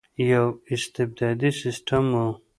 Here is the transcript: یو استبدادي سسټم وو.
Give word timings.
یو 0.31 0.45
استبدادي 0.73 1.51
سسټم 1.61 2.03
وو. 2.17 2.27